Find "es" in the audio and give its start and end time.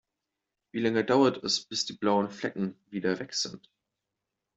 1.43-1.59